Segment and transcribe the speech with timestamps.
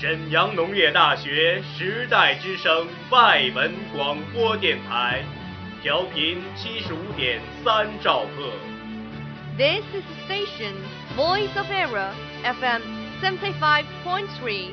[0.00, 5.22] 沈阳农业大学时代之声外文广播电台，
[5.82, 8.50] 调频七十五点三兆赫。
[9.58, 10.72] This is the station
[11.14, 12.80] Voice of Era FM
[13.20, 14.70] seventy five point three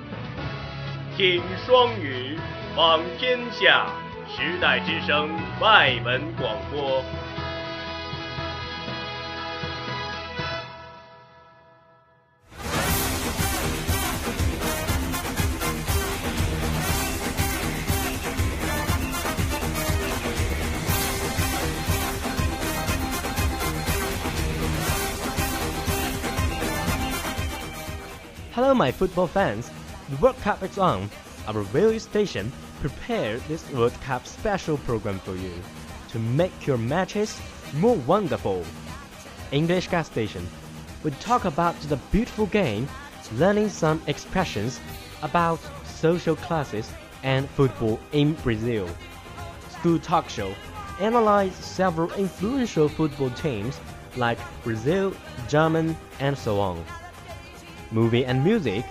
[1.18, 2.40] 听双语，
[2.78, 3.88] 望天下，
[4.30, 7.04] 时代之声外文广播。
[28.58, 29.70] Hello, my football fans.
[30.10, 31.12] The World Cup is on.
[31.48, 35.54] Our radio station prepared this World Cup special program for you
[36.10, 37.40] to make your matches
[37.76, 38.66] more wonderful.
[39.52, 40.48] English Gas Station.
[41.04, 42.88] We talk about the beautiful game,
[43.34, 44.80] learning some expressions
[45.22, 48.90] about social classes and football in Brazil.
[49.70, 50.52] School Talk Show
[51.00, 53.80] analyze several influential football teams
[54.16, 55.14] like Brazil,
[55.48, 56.84] German, and so on
[57.92, 58.86] movie and music,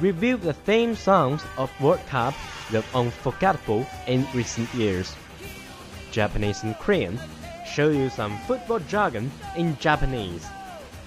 [0.00, 2.34] review the theme songs of World Cup
[2.70, 5.14] that unforgettable in recent years.
[6.10, 7.18] Japanese and Korean,
[7.66, 10.46] show you some football jargon in Japanese.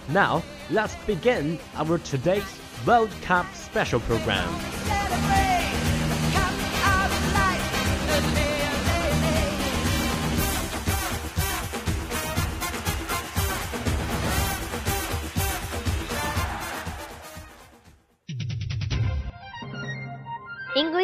[0.10, 5.05] Now, let's begin our today's World Cup special program.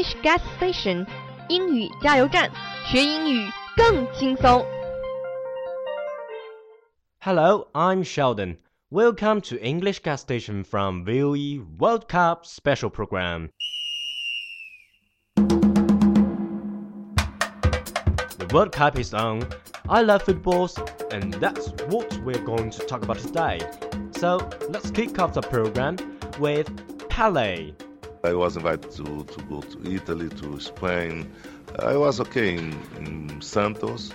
[0.01, 1.07] English Gas Station
[1.51, 2.51] 英语加油站，
[2.87, 4.65] 学英语更轻松。
[7.21, 8.57] Hello, I'm Sheldon.
[8.91, 13.51] Welcome to English Gas Station from VOE World Cup special program.
[18.39, 19.43] The World Cup is on.
[19.91, 20.79] I love footballs,
[21.11, 23.61] and that's what we're going to talk about today.
[24.13, 24.39] So
[24.71, 25.99] let's kick off the program
[26.41, 26.71] with
[27.11, 27.75] Pele.
[28.24, 31.32] I was invited to, to go to Italy, to Spain.
[31.80, 34.14] I was okay in, in Santos.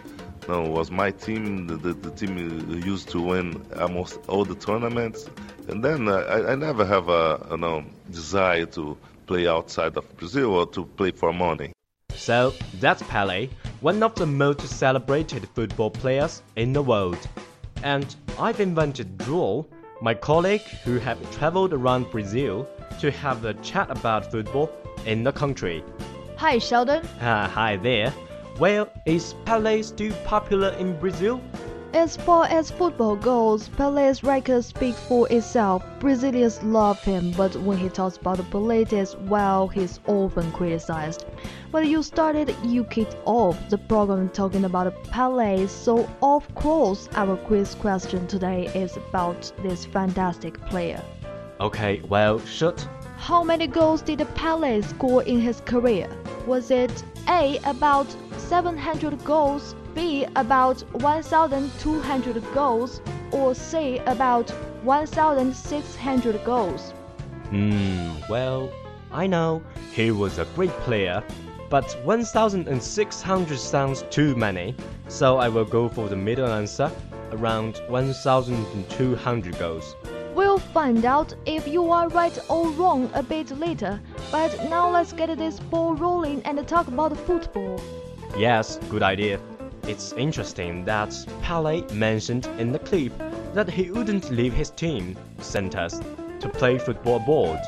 [0.49, 1.67] No, it was my team.
[1.67, 2.39] The, the, the team
[2.84, 5.28] used to win almost all the tournaments.
[5.69, 8.97] And then I, I never have a you know, desire to
[9.27, 11.73] play outside of Brazil or to play for money.
[12.15, 13.49] So that's Pele,
[13.81, 17.19] one of the most celebrated football players in the world.
[17.83, 19.69] And I've invited Joel,
[20.00, 22.69] my colleague who have traveled around Brazil,
[23.01, 24.71] to have a chat about football
[25.05, 25.85] in the country.
[26.37, 27.07] Hi, Sheldon.
[27.21, 28.13] Ah, hi there.
[28.59, 31.41] Well, is Pele still popular in Brazil?
[31.93, 35.83] As far as football goes, Pele's record speaks for itself.
[35.99, 41.25] Brazilians love him, but when he talks about the politics, well, he's often criticized.
[41.71, 47.37] But you started, you kicked off the program talking about Pele, so of course, our
[47.37, 51.03] quiz question today is about this fantastic player.
[51.59, 52.87] Okay, well, shoot.
[53.17, 56.09] How many goals did Pele score in his career?
[56.47, 57.59] Was it A.
[57.65, 60.27] About 700 goals, B.
[60.37, 63.00] About 1,200 goals,
[63.33, 63.99] or C.
[64.06, 64.50] About
[64.83, 66.93] 1,600 goals?
[67.49, 68.71] Hmm, well,
[69.11, 69.62] I know
[69.93, 71.25] he was a great player,
[71.71, 74.77] but 1,600 sounds too many,
[75.09, 76.91] so I will go for the middle answer,
[77.33, 79.97] around 1,200 goals.
[80.37, 83.99] We'll find out if you are right or wrong a bit later,
[84.31, 87.81] but now let's get this ball rolling and talk about football.
[88.37, 89.41] Yes, good idea.
[89.85, 93.15] It's interesting that Pele mentioned in the clip
[93.55, 96.03] that he wouldn't leave his team, Santos,
[96.41, 97.63] to play football abroad.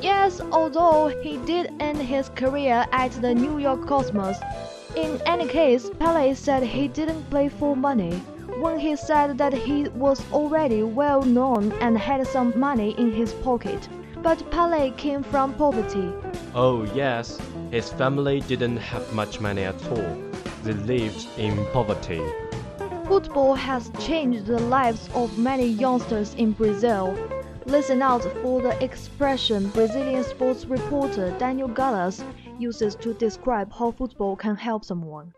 [0.00, 4.38] Yes, although he did end his career at the New York Cosmos.
[4.96, 8.22] In any case, Pele said he didn't play for money.
[8.58, 13.34] When he said that he was already well known and had some money in his
[13.34, 13.86] pocket.
[14.22, 16.10] But Pele came from poverty.
[16.54, 17.38] Oh, yes,
[17.70, 20.16] his family didn't have much money at all.
[20.62, 22.22] They lived in poverty.
[23.06, 27.14] Football has changed the lives of many youngsters in Brazil.
[27.66, 32.24] Listen out for the expression Brazilian sports reporter Daniel Gallas
[32.58, 35.34] uses to describe how football can help someone.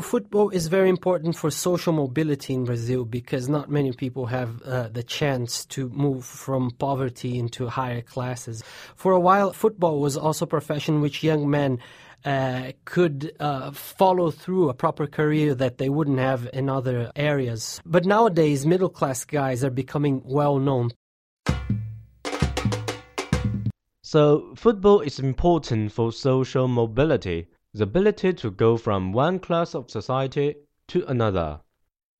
[0.00, 4.88] Football is very important for social mobility in Brazil because not many people have uh,
[4.88, 8.64] the chance to move from poverty into higher classes.
[8.96, 11.78] For a while, football was also a profession which young men
[12.24, 17.78] uh, could uh, follow through a proper career that they wouldn't have in other areas.
[17.84, 20.92] But nowadays, middle class guys are becoming well known
[24.12, 29.90] So, football is important for social mobility, the ability to go from one class of
[29.90, 30.54] society
[30.86, 31.58] to another.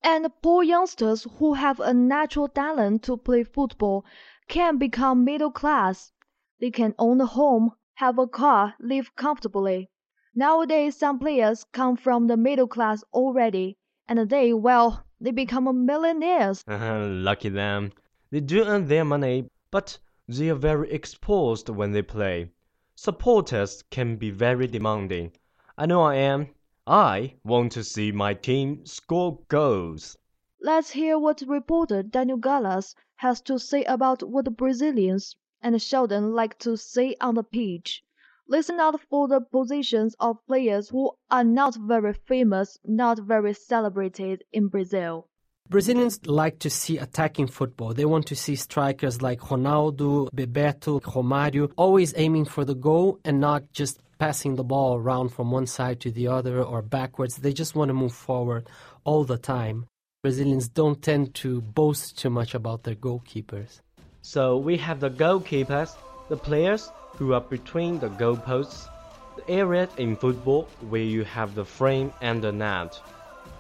[0.03, 4.05] And poor youngsters who have a natural talent to play football
[4.49, 6.11] can become middle class.
[6.59, 9.91] They can own a home, have a car, live comfortably.
[10.35, 13.77] Nowadays, some players come from the middle class already,
[14.09, 16.65] and they, well, they become millionaires.
[16.67, 17.93] Lucky them.
[18.31, 22.51] They do earn their money, but they are very exposed when they play.
[22.95, 25.33] Supporters can be very demanding.
[25.83, 26.47] I know I am.
[26.87, 30.17] I want to see my team score goals.
[30.61, 36.35] Let's hear what reporter Daniel Gallas has to say about what the Brazilians and Sheldon
[36.35, 38.05] like to say on the pitch.
[38.47, 44.45] Listen out for the positions of players who are not very famous, not very celebrated
[44.53, 45.27] in Brazil.
[45.69, 47.93] Brazilians like to see attacking football.
[47.93, 53.41] They want to see strikers like Ronaldo, Bebeto, Romario always aiming for the goal and
[53.41, 57.39] not just passing the ball around from one side to the other or backwards.
[57.39, 58.69] They just want to move forward
[59.03, 59.87] all the time.
[60.23, 63.81] Brazilians don't tend to boast too much about their goalkeepers.
[64.21, 65.97] So we have the goalkeepers,
[66.29, 68.89] the players who are between the goalposts,
[69.35, 73.01] the area in football where you have the frame and the net.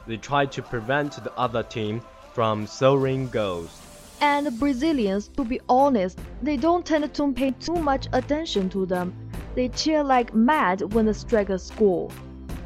[0.06, 2.02] They try to prevent the other team
[2.34, 3.91] from scoring goals.
[4.22, 9.12] And Brazilians, to be honest, they don't tend to pay too much attention to them.
[9.56, 12.08] They cheer like mad when the strikers score.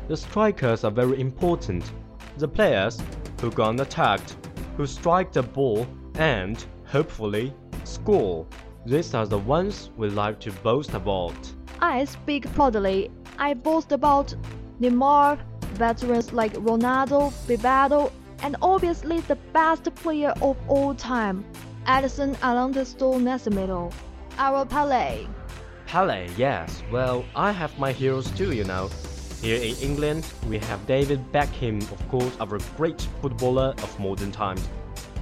[0.08, 1.90] The strikers are very important.
[2.36, 3.00] The players
[3.40, 4.36] who go unattacked,
[4.76, 5.86] who strike the ball
[6.16, 7.54] and, hopefully,
[7.84, 8.46] score.
[8.84, 11.34] These are the ones we like to boast about.
[11.80, 13.10] I speak proudly.
[13.38, 14.34] I boast about
[14.78, 15.38] Neymar,
[15.72, 18.12] veterans like Ronaldo, Bebeto,
[18.42, 21.44] and obviously the best player of all time,
[21.86, 23.92] Edson Arantes do Nascimento,
[24.38, 25.26] our Pele.
[25.86, 26.82] Pele, yes.
[26.90, 28.90] Well, I have my heroes too, you know.
[29.40, 34.68] Here in England, we have David Beckham, of course, our great footballer of modern times.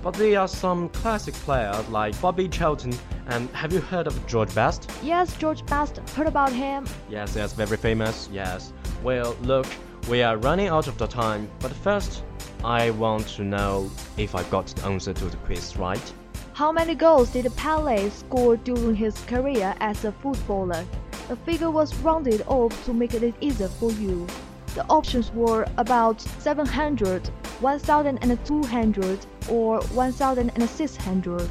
[0.03, 2.95] But there are some classic players like Bobby Charlton,
[3.27, 4.91] and have you heard of George Best?
[5.03, 5.99] Yes, George Best.
[6.11, 6.87] Heard about him?
[7.09, 8.73] Yes, yes, very famous, yes.
[9.03, 9.67] Well, look,
[10.09, 12.23] we are running out of the time, but first,
[12.65, 16.13] I want to know if I got the answer to the quiz right.
[16.55, 20.87] How many goals did Pele score during his career as a footballer?
[21.29, 24.27] The figure was rounded off to make it easier for you.
[24.75, 27.29] The options were about 700,
[27.61, 31.43] 1200, or 1600.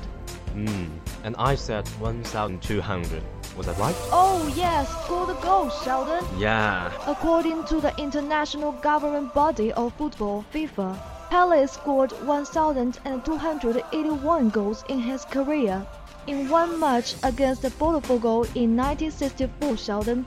[0.54, 0.86] Hmm,
[1.24, 3.24] and I said 1200.
[3.56, 3.96] Was that right?
[4.12, 6.26] Oh, yes, score the goal, Sheldon.
[6.40, 6.92] Yeah.
[7.06, 10.98] According to the international governing body of football, FIFA,
[11.30, 15.86] Pele scored 1,281 goals in his career.
[16.26, 20.26] In one match against the Botafogo in 1964, Sheldon,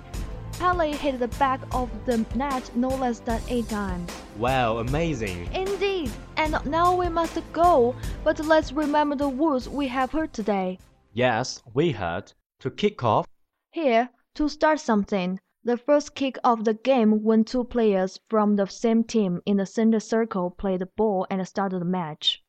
[0.58, 4.10] Pele hit the back of the net no less than eight times.
[4.38, 5.48] Wow, amazing.
[5.52, 6.10] Indeed.
[6.36, 10.78] And now we must go, but let's remember the words we have heard today.
[11.12, 12.32] Yes, we heard.
[12.60, 13.26] To kick off,
[13.70, 18.64] Here, to start something, the first kick of the game when two players from the
[18.64, 22.42] same team in the center circle play the ball and start the match.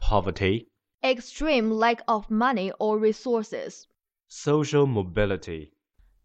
[0.00, 0.66] poverty,
[1.04, 3.86] Extreme lack of money or resources.
[4.26, 5.72] social mobility,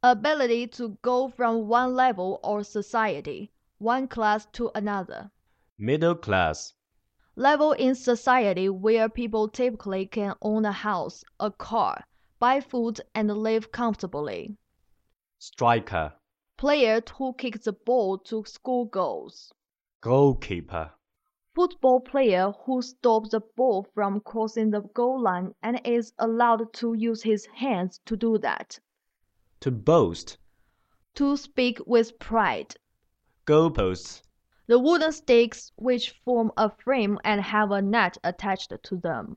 [0.01, 5.29] Ability to go from one level or society, one class to another.
[5.77, 6.74] middle class,
[7.36, 12.05] Level in society where people typically can own a house, a car,
[12.39, 14.58] buy food, and live comfortably.
[15.38, 16.13] striker,
[16.58, 19.51] Player who kicks the ball to score goals.
[20.01, 20.91] goalkeeper,
[21.55, 26.93] Football player who stops the ball from crossing the goal line and is allowed to
[26.93, 28.79] use his hands to do that.
[29.60, 30.38] to boast,
[31.15, 32.75] To speak with pride.
[33.46, 34.22] goalposts,
[34.67, 39.36] The wooden stakes which form a frame and have a net attached to them.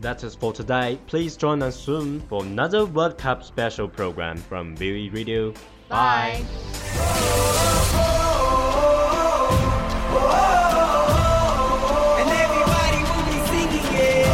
[0.00, 0.98] That is for today.
[1.06, 5.54] Please join us soon for another World Cup special program from VE Radio.
[5.88, 6.44] Bye.
[12.18, 14.26] And everybody will be singing it.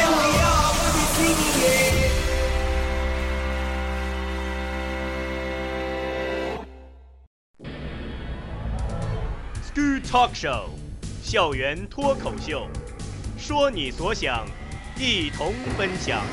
[0.00, 2.12] And we all will be singing it.
[9.62, 10.70] School Talk Show，
[11.31, 12.67] 校园脱口秀，
[13.37, 14.45] 说你所想，
[14.97, 16.23] 一同分享。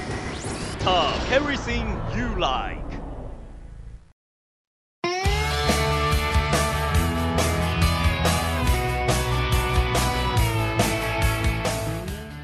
[0.80, 1.86] Talk everything
[2.16, 2.82] you like。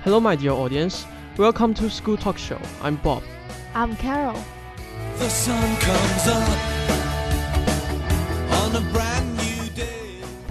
[0.02, 1.04] Hello, my dear audience.
[1.37, 2.59] Welcome to School Talk Show.
[2.83, 3.23] I'm Bob.
[3.75, 4.35] I'm Carol.
[5.19, 6.49] The sun comes up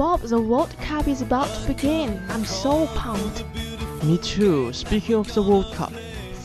[0.04, 2.22] Bob, the World Cup is about to begin.
[2.28, 3.42] I'm so pumped.
[4.04, 4.70] Me too.
[4.70, 5.94] Speaking of the World Cup,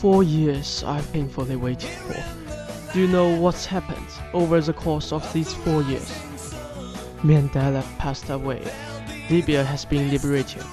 [0.00, 2.16] four years I've painfully waited for.
[2.94, 6.10] Do you know what's happened over the course of these four years?
[7.22, 8.62] Mandela passed away.
[9.28, 10.64] Libya has been liberated.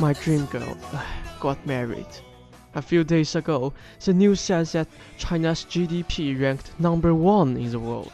[0.00, 1.04] My dream girl uh,
[1.38, 2.12] got married.
[2.74, 3.72] A few days ago,
[4.04, 4.88] the news says that
[5.18, 8.12] China's GDP ranked number one in the world.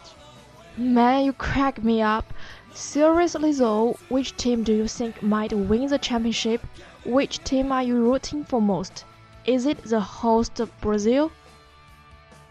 [0.76, 2.32] Man, you crack me up.
[2.72, 6.64] Seriously though, which team do you think might win the championship?
[7.04, 9.04] Which team are you rooting for most?
[9.44, 11.32] Is it the host Brazil?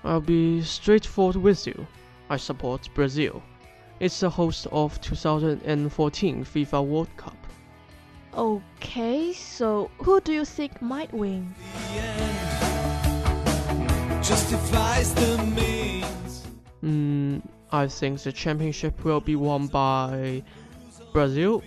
[0.03, 1.87] I'll be straightforward with you.
[2.29, 3.41] I support Brazil.
[3.99, 7.35] It's the host of 2014 FIFA World Cup.
[8.33, 11.53] Okay, so who do you think might win?
[14.21, 16.47] Justifies the means.
[16.83, 20.42] Mm, I think the championship will be won by
[21.12, 21.62] Brazil,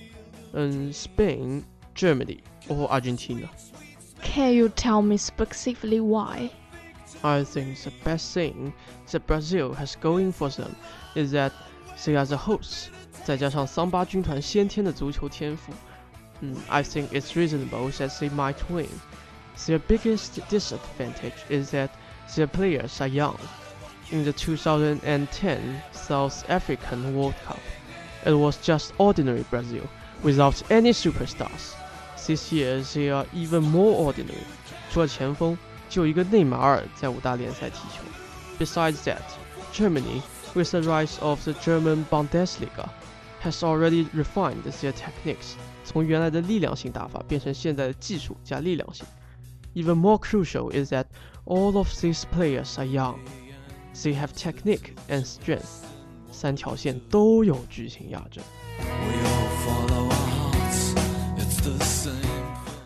[0.53, 3.49] and Spain, Germany, or Argentina.
[4.21, 6.49] Can you tell me specifically why?
[7.23, 8.73] I think the best thing
[9.11, 10.75] that Brazil has going for them
[11.15, 11.51] is that
[12.05, 12.89] they are the hosts，
[13.23, 15.73] 再加上桑巴军团先天的足球天赋。
[16.41, 18.89] 嗯，I think it's reasonable that they might win.
[19.65, 21.89] Their biggest disadvantage is that
[22.35, 23.37] their players are young.
[24.11, 27.59] In the 2010 South African World Cup,
[28.25, 29.83] it was just ordinary Brazil
[30.23, 31.75] without any superstars.
[32.25, 34.45] This year they are even more ordinary.
[34.91, 35.57] 除了前锋，
[35.89, 38.03] 就一个内马尔在五大联赛踢球。
[38.59, 39.21] Besides that,
[39.73, 40.21] Germany,
[40.53, 42.89] with the rise of the German Bundesliga,
[43.43, 45.55] has already refined their techniques.
[45.83, 49.05] 从原来的力量型打法变成现在的技术加力量型。
[49.75, 51.05] Even more crucial is that
[51.45, 53.19] all of these players are young.
[54.03, 55.85] They have technique and strength.
[56.31, 58.43] 三条线都有巨星压阵。
[58.79, 60.93] We all follow our hearts.
[61.37, 62.13] It's the same.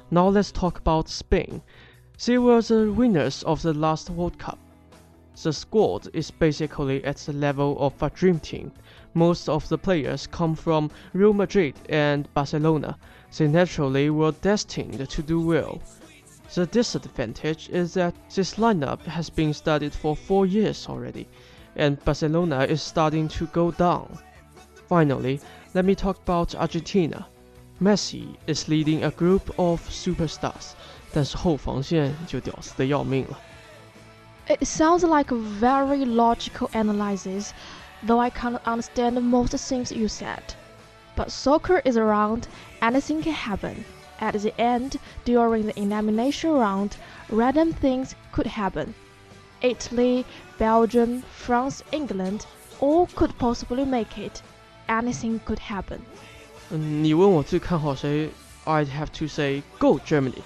[0.09, 1.61] Now let's talk about Spain.
[2.25, 4.57] They were the winners of the last World Cup.
[5.41, 8.71] The squad is basically at the level of a dream team.
[9.13, 12.97] Most of the players come from Real Madrid and Barcelona.
[13.35, 15.81] They naturally were destined to do well.
[16.53, 21.27] The disadvantage is that this lineup has been studied for four years already,
[21.77, 24.19] and Barcelona is starting to go down.
[24.89, 25.39] Finally,
[25.73, 27.25] let me talk about Argentina.
[27.81, 30.73] Messi is leading a group of superstars,
[31.13, 33.39] 但是后防线就屌丝的要命了。
[34.47, 37.53] It sounds like a very logical analysis,
[38.05, 40.43] though I can't understand most things you said.
[41.15, 42.43] But soccer is around,
[42.81, 43.85] anything can happen.
[44.19, 46.95] At the end, during the elimination round,
[47.29, 48.93] random things could happen.
[49.61, 50.25] Italy,
[50.59, 52.45] Belgium, France, England,
[52.79, 54.41] all could possibly make it.
[54.87, 55.99] Anything could happen.
[56.71, 58.29] 嗯，你问我最看好谁？
[58.65, 60.41] I'd have to say go Germany.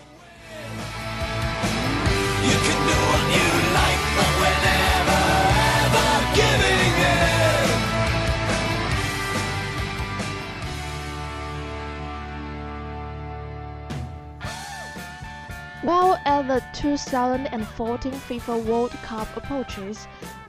[16.49, 20.07] the 2014 FIFA World Cup approaches,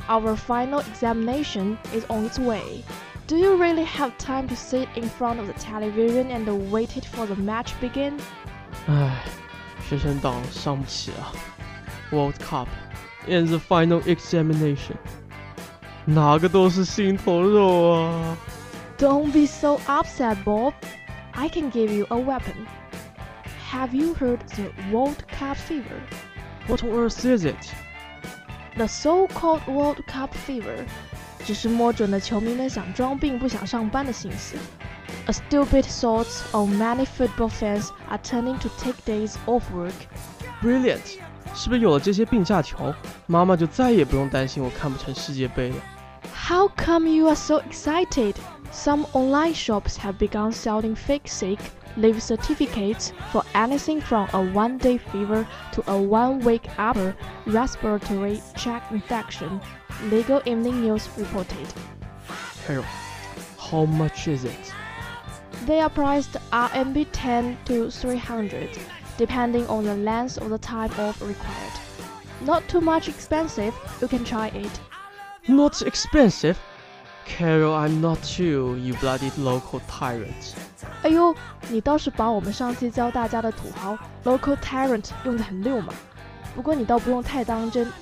[0.08, 2.82] our final examination is on its way.
[3.26, 7.04] Do you really have time to sit in front of the television and wait it
[7.04, 8.18] for the match begin?
[8.86, 9.24] 唉，
[9.88, 11.32] 学生党上不起啊。
[12.10, 12.68] World Cup
[13.28, 14.96] and the final examination，
[16.04, 18.36] 哪个都是心头肉啊。
[18.96, 20.72] Don't be so upset, Bob.
[21.32, 22.66] I can give you a weapon.
[23.70, 26.00] Have you heard the World Cup fever?
[26.68, 27.56] What on earth is it?
[28.76, 30.84] The so-called World Cup fever，
[31.44, 34.56] 只是摸准了球迷们想装病不想上班的心思。
[35.26, 39.94] A stupid thought of many football fans are turning to take days off work.
[40.62, 41.18] Brilliant！
[41.54, 42.94] 是不是有了这些病假条，
[43.26, 45.76] 妈妈就再也不用担心我看不成世界杯了？
[46.34, 48.34] How come you are so excited?
[48.72, 51.58] Some online shops have begun selling fake sick
[51.97, 59.61] leave certificates for anything from a one-day fever to a one-week upper respiratory tract infection.
[60.05, 61.67] Legal Evening News reported.
[62.65, 62.85] Carol,
[63.59, 64.73] how much is it?
[65.65, 68.69] They are priced RMB 10 to 300,
[69.17, 71.73] depending on the length of the time off required.
[72.41, 74.79] Not too much expensive, you can try it.
[75.47, 76.59] Not expensive.
[77.25, 80.55] Carol, I'm not you, you bloody local tyrant.
[81.02, 81.34] 哎呦，
[81.68, 85.92] 你倒是把我们上期教大家的土豪 local tyrant 用得很溜嘛。
[86.54, 87.92] 不过你倒不用太当真。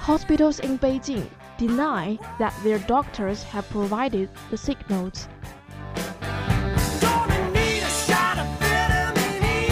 [0.00, 1.24] Hospitals in Beijing
[1.58, 5.26] deny that their doctors have provided the sick notes.
[7.00, 9.68] Gonna need a shot of vitamin E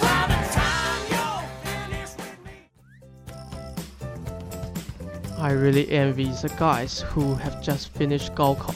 [0.00, 2.56] by the time you're finished with me.
[5.38, 8.74] I really envy the guys who have just finished Gaokao,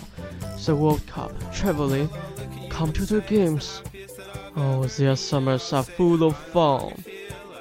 [0.69, 2.09] the World Cup, traveling,
[2.71, 3.83] computer games.
[4.57, 6.95] Oh, their summers are full of fun.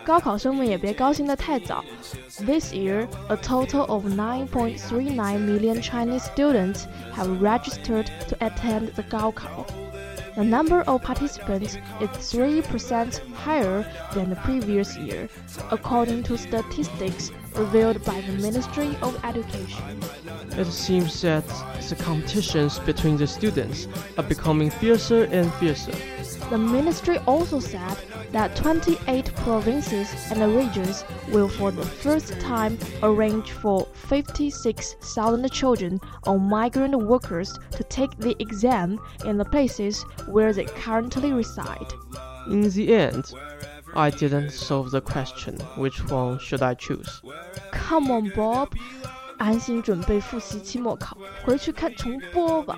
[0.05, 1.83] 高考生们也别高兴得太早。
[2.45, 9.65] This year, a total of 9.39 million Chinese students have registered to attend the Gaokao.
[10.35, 15.29] The number of participants is 3% higher than the previous year,
[15.71, 19.99] according to statistics revealed by the Ministry of Education.
[20.56, 21.46] It seems that
[21.88, 25.92] the competitions between the students are becoming fiercer and fiercer.
[26.50, 27.96] The ministry also said
[28.32, 36.38] that 28 provinces and regions will for the first time arrange for 56,000 children or
[36.38, 41.92] migrant workers to take the exam in the places where they currently reside.
[42.50, 43.32] In the end,
[43.94, 47.22] I didn't solve the question which one should I choose.
[47.72, 48.74] Come on, Bob，
[49.38, 52.76] 安心准备复习期末考，回去看重播吧。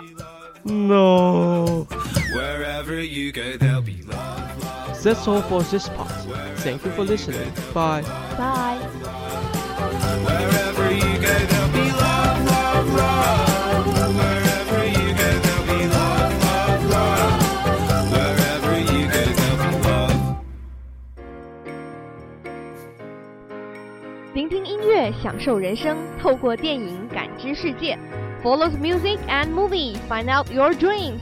[0.62, 1.86] No.
[2.34, 5.02] Wherever you go, there'll be love.
[5.02, 6.12] That's all for this part.
[6.58, 7.50] Thank you for listening.
[7.72, 8.04] Bye.
[8.36, 9.19] Bye.
[24.49, 27.97] 听音乐，享受人生，透过电影感知世界。
[28.43, 31.21] Follow the music and movie, find out your dreams.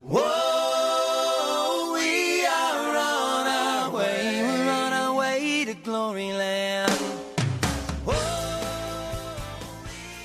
[0.00, 0.22] Whoa,
[1.92, 4.42] we are on our way.
[4.42, 6.90] We're on our way to glory land.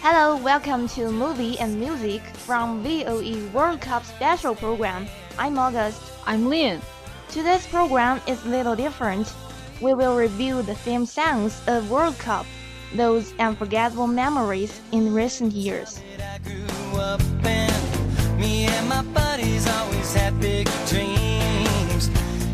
[0.02, 5.08] Hello, welcome to Movie and Music from VOE World Cup Special Program.
[5.38, 6.02] I'm August.
[6.26, 6.82] I'm Lin.
[7.31, 9.35] Today's program is a little different.
[9.83, 12.47] We will review the theme songs of World Cup,
[12.95, 16.01] those unforgettable memories in recent years.
[16.19, 22.09] I grew up and me and my buddies always had big dreams.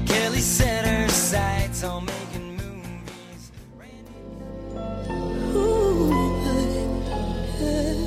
[0.07, 3.53] Kelly set her sights on making movies.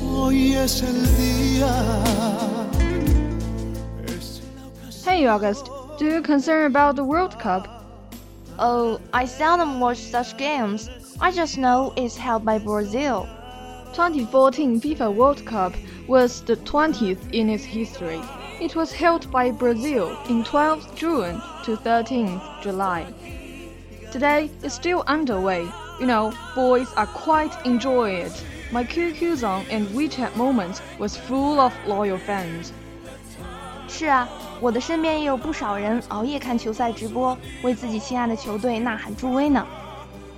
[0.04, 2.28] Hoy es el día.
[5.04, 7.66] Hey August, do you concern about the World Cup?
[8.56, 10.88] Oh, I seldom watch such games.
[11.20, 13.28] I just know it's held by Brazil.
[13.94, 15.74] 2014 FIFA World Cup
[16.06, 18.20] was the 20th in its history.
[18.60, 23.12] It was held by Brazil in 12th June to 13th July.
[24.12, 25.68] Today is still underway.
[25.98, 28.44] You know, boys are quite enjoying it.
[28.70, 32.72] My QQ zone and WeChat moments was full of loyal fans.
[33.88, 34.28] 是啊，
[34.59, 39.65] 我的身边也有不少人熬夜看球赛直播，为自己心爱的球队呐喊助威呢。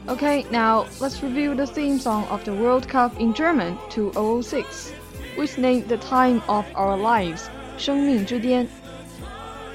[0.07, 4.91] Okay, now let's review the theme song of the World Cup in German 2006,
[5.35, 8.67] which named the time of our lives, 生命之巅.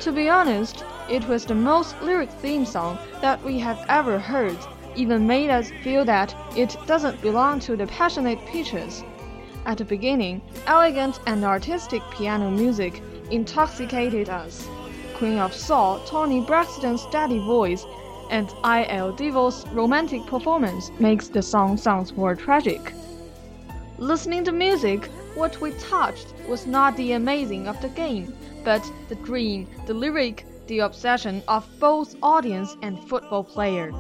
[0.01, 4.57] To be honest, it was the most lyric theme song that we have ever heard,
[4.95, 9.03] even made us feel that it doesn't belong to the passionate pitchers.
[9.65, 14.68] At the beginning, elegant and artistic piano music intoxicated us.
[15.16, 17.86] Queen of Soul, Toni Braxton's steady voice,
[18.30, 22.94] and Il Divo's romantic performance makes the song sound more tragic.
[23.98, 29.16] Listening to music, what we touched was not the amazing of the game, but the
[29.16, 33.92] dream, the lyric, the obsession of both audience and football player.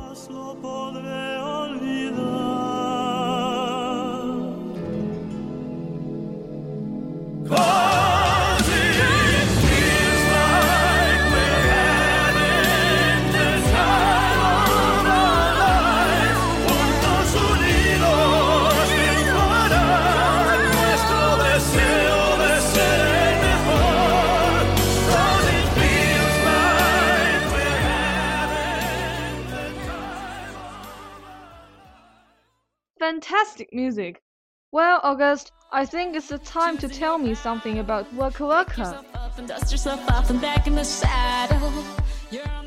[34.74, 39.04] Well, August, I think it's the time to tell me something about Waka Waka.
[39.14, 41.72] Up and dust yourself off and back in the saddle.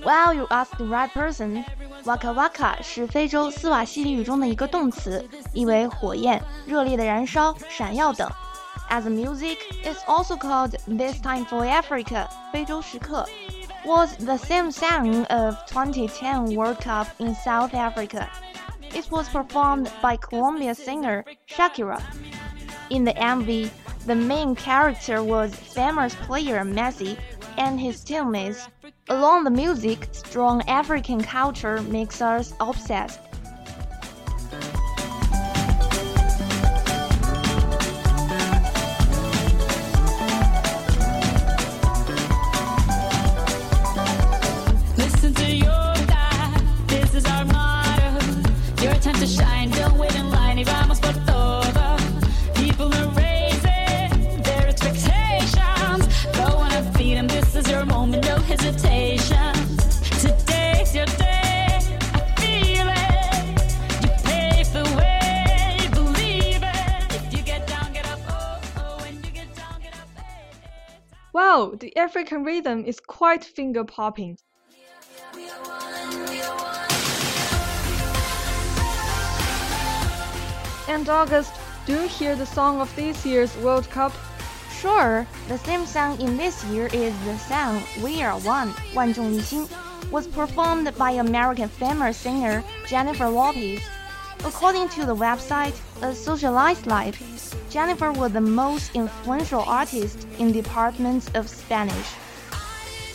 [0.04, 1.64] Well, you asked the right person.
[2.06, 8.30] Waka waka 是非洲斯瓦希里语中的一个动词，意为火焰、热烈的燃烧、闪耀等。
[8.94, 13.26] as music is also called This Time for Africa, 非洲时刻,
[13.84, 18.30] was the theme song of 2010 World Cup in South Africa.
[18.95, 22.03] It was performed by Colombia singer Shakira.
[22.91, 23.71] In the MV,
[24.07, 27.19] the main character was famous player Messi
[27.59, 28.69] and his teammates.
[29.09, 33.21] Along the music, strong African culture makes us obsessed.
[71.48, 74.38] Wow, the African rhythm is quite finger popping.
[80.90, 81.54] And August,
[81.86, 84.12] do you hear the song of this year's World Cup?
[84.80, 89.68] Sure, the theme song in this year is the song We Are One, 万众一心,
[90.12, 93.82] was performed by American famous singer Jennifer Lopez.
[94.45, 97.19] According to the website A Socialized Life,
[97.71, 102.17] Jennifer was the most influential artist in departments of Spanish.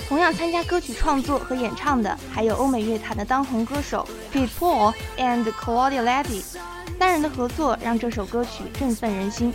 [0.08, 6.58] 同样参加歌曲创作和演唱的还有欧美乐坛的当红歌手 Pete Paul and Claudia Leitte。
[7.04, 9.54] 三人的合作让这首歌曲振奋人心。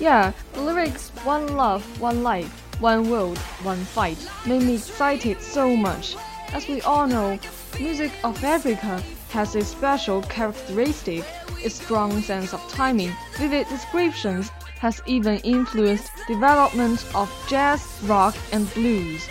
[0.00, 2.48] Yeah, the lyrics "One love, one life,
[2.80, 4.16] one world, one fight"
[4.46, 6.14] made me excited so much.
[6.54, 7.38] As we all know,
[7.78, 9.02] music of Africa
[9.34, 11.24] has a special characteristic,
[11.60, 18.72] its strong sense of timing, vivid descriptions, has even influenced development of jazz, rock, and
[18.74, 19.28] blues.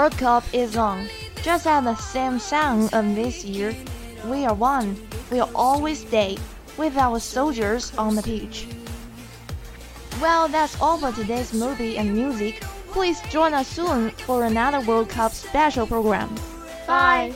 [0.00, 1.10] World Cup is on.
[1.42, 3.76] Just as the same song of this year,
[4.24, 4.96] We Are One
[5.30, 6.38] we'll always stay
[6.78, 8.66] with our soldiers on the pitch.
[10.18, 12.62] Well, that's all for today's movie and music.
[12.92, 16.34] Please join us soon for another World Cup special program.
[16.86, 17.34] Bye.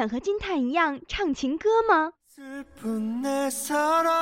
[0.00, 2.12] 想和金泰一样唱情歌吗？
[2.26, 4.12] 슬픈 내 사랑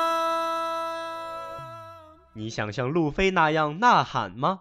[2.35, 4.61] 你想像路飞那样呐喊吗？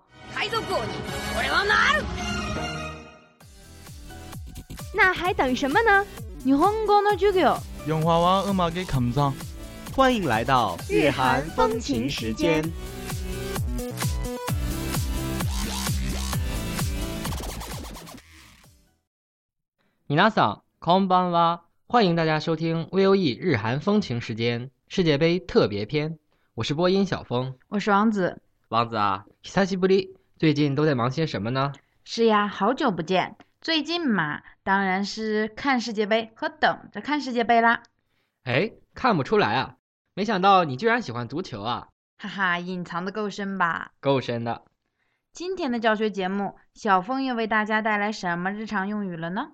[4.94, 6.06] 那还等什么呢？
[6.46, 9.34] 日本語の授業 영화와 음악의 감상
[9.96, 12.64] 欢迎来到日韩风情时间。
[20.08, 26.18] 米娜桑， こんばんは，欢迎大家收听 VOE 日韩风情时间世界杯特别篇，
[26.56, 27.56] 我是播音小峰。
[27.70, 28.42] 我是王子。
[28.70, 31.74] 王子啊，久しぶり，最近都在忙些什么呢？
[32.04, 33.38] 是呀，好久不见。
[33.62, 37.84] 最近嘛，当然是看世界杯和等着看世界杯啦。
[38.44, 39.76] 哎，看不出来啊，
[40.16, 41.88] 没想到你居然喜欢足球啊，
[42.18, 43.92] 哈哈，隐藏的够深吧？
[44.02, 44.64] 够深的。
[45.32, 49.54] 今天的教学节目，小峰又为大家带来什么日常用语了呢？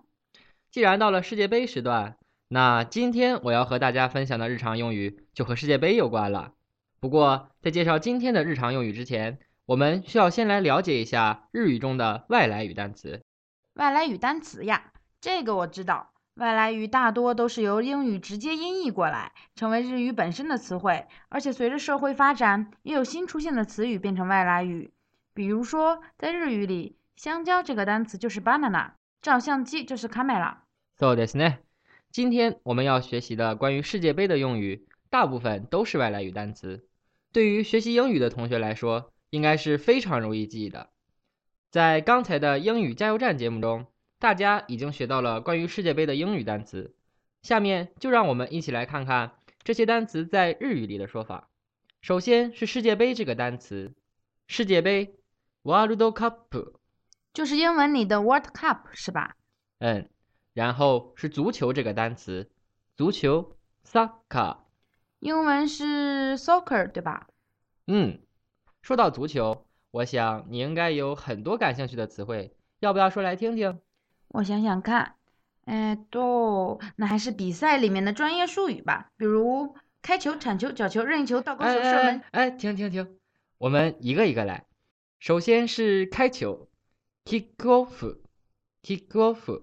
[0.74, 2.16] 既然到了世界杯时段，
[2.48, 6.54] 那今天我要和大家分享的日常用语就和世界杯有关了。
[6.98, 13.22] 不过，在介绍今天的日常用语之前，我们需要先来了解一下日语中的外来语单词。
[13.74, 16.10] 外来语单词呀，这个我知道。
[16.34, 21.06] 外来语大多都是由英语直接音译过来，成为日语本身的词汇。
[21.28, 24.92] 而且随着社会发展，也有新出现的词语变成外来语。
[25.34, 30.56] 比如说，在日语里，香蕉这个单词就是 banana，照相机就是 camera。
[30.97, 31.59] そうですね。
[32.12, 36.88] 今天我们要学习的关于世界杯的用语，大部分都是外来语单词。
[37.31, 40.89] 对于学习英语的同学来说，应该是非常容易记的。
[41.69, 43.85] 在刚才的英语加油站节目中，
[44.17, 46.95] 大家已经学到了关于世界杯的英语单词。
[47.43, 49.33] 下面就让我们一起来看看
[49.63, 51.49] 这些单词在日语里的说法。
[52.01, 53.93] 首先是世界杯这个单词，
[54.47, 55.15] 世界杯
[55.62, 56.73] （World Cup），
[57.33, 59.35] 就是英文里的 World Cup 是吧？
[59.77, 60.09] 嗯，
[60.54, 62.50] 然后是足球这个单词，
[62.96, 64.58] 足球 （Soccer）。
[65.18, 67.28] 英文是 soccer 对吧？
[67.86, 68.20] 嗯，
[68.82, 73.80] 说到足球，我想你应该有很多感兴趣的词汇，要不要说来听听？
[74.28, 75.16] 我想想看，
[75.64, 82.22] 哎，都那还是比赛里面的专业术语吧，比如开球、铲球、角球、任意球、倒钩球、射门。
[82.30, 83.18] 哎，停停停，
[83.58, 84.66] 我们一个一个来。
[85.18, 86.68] 首先是开球
[87.24, 89.62] ，kick off，kick off。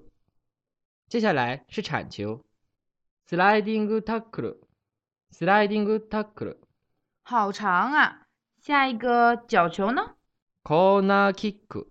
[1.11, 2.45] 接下来是铲球
[3.27, 6.57] ，sliding tackle，sliding tackle，
[7.23, 8.27] 好长啊！
[8.61, 10.15] 下一个角球呢
[10.63, 11.89] ？corner kick，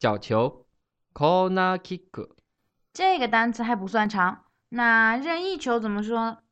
[0.00, 0.66] 角球
[1.14, 2.30] ，corner kick，
[2.92, 4.46] 这个单词还不算长。
[4.70, 6.42] 那任意球怎么说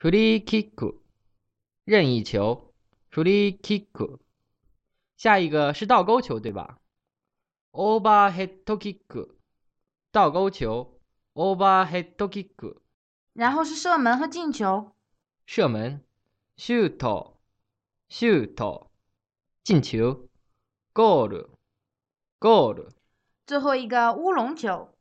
[0.00, 0.98] ？free kick，
[1.84, 2.74] 任意球
[3.12, 4.18] ，free kick。
[5.16, 6.80] 下一个是倒钩球，对吧
[7.70, 9.36] ？Overhead kick，
[10.10, 10.93] 倒钩球
[11.34, 12.78] ，overhead kick。
[13.32, 14.92] 然后是射门和进球。
[15.44, 16.02] 射门
[16.56, 17.28] ，shoot，shoot。
[19.62, 20.28] 进球
[20.94, 22.88] ，goal，goal。
[23.46, 24.94] 最后一个乌龙球。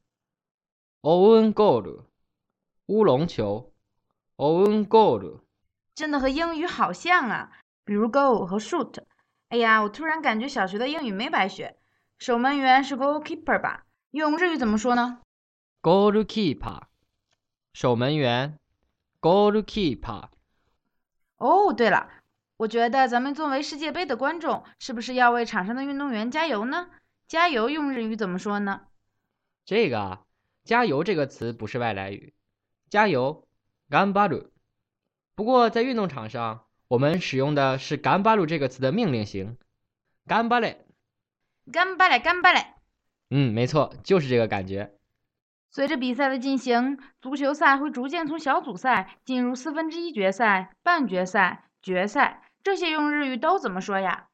[1.02, 2.06] own goal，
[2.88, 3.74] 乌龙球
[4.38, 5.41] ，own goal。
[5.96, 7.52] 真的和英语好像啊，
[7.84, 9.04] 比如 goal 和 shoot。
[9.50, 11.78] 哎呀，我突然感觉小学的英语没白学。
[12.17, 13.86] 守门员是 goalkeeper 吧？
[14.12, 15.22] 用日语怎么说呢
[15.84, 16.84] ？goalkeeper，
[17.74, 18.58] 守门员
[19.22, 20.30] ，goalkeeper。
[21.38, 22.10] 哦，对了，
[22.58, 26.89] 我觉得咱们作为世界杯的观众，是不是要为场上的运动员加油呢？
[27.28, 28.88] 加油用日语怎么说呢？
[29.65, 30.26] 这个啊，
[30.63, 32.34] 加油这个词不是外来语，
[32.89, 33.48] 加油
[33.89, 34.52] ganbaru。
[35.36, 39.58] 不过在运动场上，我们使用的是 ganbaru 这个词的命令型
[40.26, 40.78] ganbare。
[41.65, 42.67] ganbare ganbare。
[43.30, 44.93] 嗯，没错，就是这个感觉。
[45.75, 54.27] 随着比赛的进行，足球赛会逐渐从小组赛进入四分之一决赛、半决赛、决赛，这些用日语都怎么说呀？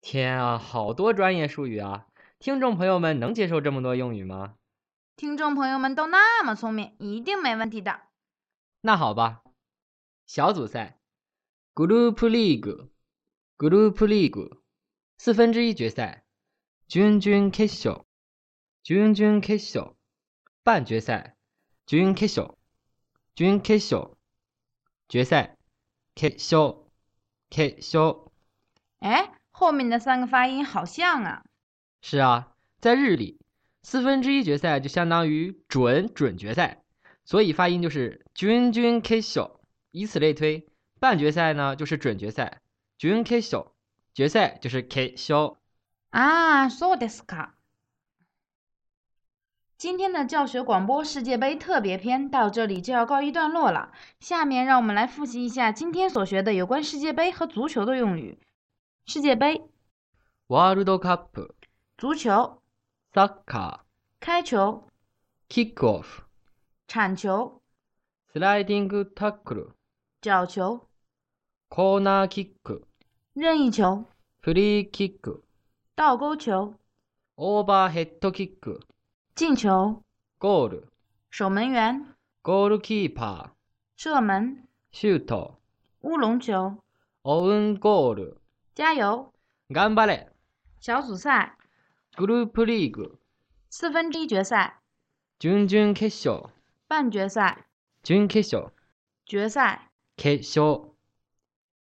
[0.00, 2.08] 天啊，好多专业术语啊！
[2.40, 4.56] 听众朋友们能接受这么多用语吗？
[5.14, 8.00] 听众朋友们都那么聪明，一定没问题的。
[8.80, 9.42] 那好吧，
[10.26, 10.98] 小组赛
[11.76, 14.58] ，Group League，Group League，
[15.16, 16.24] 四分之一决赛，
[16.88, 18.02] 準々決勝，
[18.82, 19.94] 準々決勝。
[20.63, 21.35] 半决赛，
[21.85, 22.55] 準決勝，
[23.35, 24.13] 準決勝，
[25.07, 25.57] 决赛，
[26.15, 26.85] 決勝，
[27.49, 28.31] 決勝。
[28.99, 31.43] 哎，后面的三个发音好像啊。
[32.01, 33.39] 是啊，在日里，
[33.83, 36.83] 四分之一决赛就相当于准准决赛，
[37.23, 39.59] 所以发音就是準々決勝。
[39.91, 40.67] 以此类推，
[40.99, 42.61] 半决赛呢就是准决赛，
[42.99, 43.71] 準決勝，
[44.13, 45.57] 决赛就是決勝。
[46.09, 47.55] 啊，そうですか。
[49.80, 53.92] 今天的教学广播世界杯特别篇到这里就要告一段落了。
[54.18, 58.38] 下面让我们来复习一下今天所学的有关世界杯和足球的用语。
[59.06, 59.62] 世界杯。
[60.48, 61.52] （World Cup）、
[61.96, 62.60] 足球。
[63.14, 63.80] （Soccer）、
[64.20, 64.86] 开球。
[65.48, 66.24] （Kick Off）、
[66.86, 67.62] 铲球。
[68.34, 69.70] （Sliding Tackle）、
[70.20, 70.88] 角球。
[71.70, 72.82] （Corner Kick）、
[73.32, 74.04] 任意球。
[74.42, 75.40] （Free Kick）、
[75.94, 76.74] 倒钩球。
[77.36, 78.89] （Overhead Kick）。
[79.40, 80.02] 进球。
[80.38, 80.82] Goal，
[81.30, 82.14] 守门员。
[82.42, 83.52] Goalkeeper，
[83.96, 84.68] 射门。
[84.92, 85.54] Shoot，
[86.00, 86.76] 乌龙球。
[87.22, 88.34] Own goal，
[88.74, 89.32] 加油。
[89.70, 90.26] ganbare，
[90.78, 91.56] 小组赛。
[92.14, 93.16] Group league，
[93.70, 94.82] 四分之一决赛。
[95.38, 96.50] 準々決勝，
[96.86, 97.64] 半决赛。
[98.04, 98.72] 準決勝，
[99.24, 99.90] 决赛。
[100.18, 100.90] 決勝。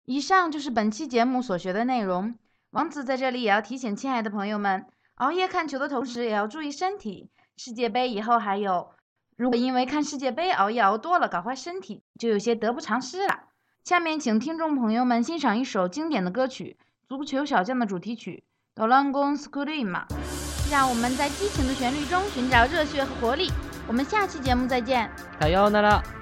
[0.05, 2.35] 以上就是本期节目所学的内容。
[2.69, 7.29] 王子在这里也要提醒亲爱的朋友们，熬夜看球的同时也要注意身体。
[7.61, 8.91] 世界杯以后还有，
[9.35, 13.37] 如果因为看世界杯熬夜熬多了，搞坏身体，就有些得不偿失了。
[13.83, 16.77] 下面请听众朋友们欣赏一首经典的歌曲
[17.09, 18.45] 《足球小将》的主题曲
[18.81, 20.05] 《Dolangon s c r e a m
[20.71, 23.51] 让我们在激情的旋律中寻找热血和活力。
[23.89, 25.11] 我们下期节目再见。
[25.41, 26.18] 加油，娜娜。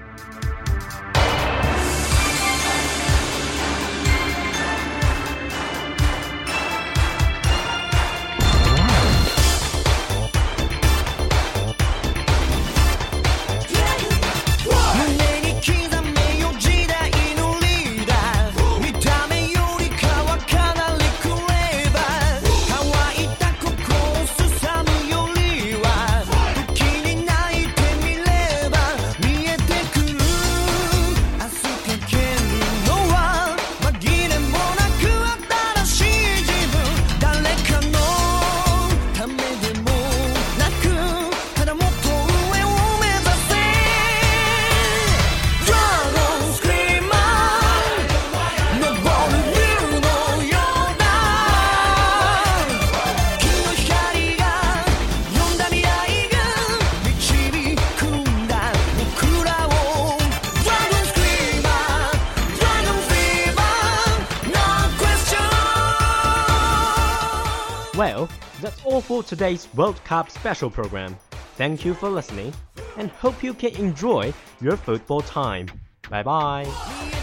[69.28, 71.14] today's World Cup special program.
[71.56, 72.54] Thank you for listening
[72.96, 75.68] and hope you can enjoy your football time.
[76.08, 77.17] Bye bye.